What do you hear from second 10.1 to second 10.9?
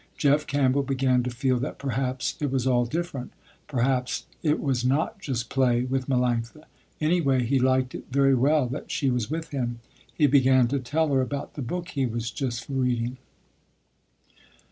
He began to